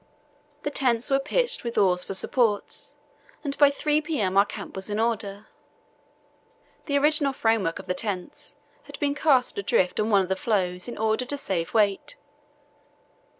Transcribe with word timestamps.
The 0.63 0.71
tents 0.71 1.11
were 1.11 1.19
pitched 1.19 1.63
with 1.63 1.77
oars 1.77 2.03
for 2.03 2.15
supports, 2.15 2.95
and 3.43 3.55
by 3.59 3.69
3 3.69 4.01
p.m. 4.01 4.35
our 4.35 4.47
camp 4.47 4.75
was 4.75 4.89
in 4.89 4.99
order. 4.99 5.45
The 6.87 6.97
original 6.97 7.33
framework 7.33 7.77
of 7.77 7.85
the 7.85 7.93
tents 7.93 8.55
had 8.85 8.99
been 8.99 9.13
cast 9.13 9.59
adrift 9.59 9.99
on 9.99 10.09
one 10.09 10.21
of 10.23 10.29
the 10.29 10.35
floes 10.35 10.87
in 10.87 10.97
order 10.97 11.25
to 11.25 11.37
save 11.37 11.75
weight. 11.75 12.15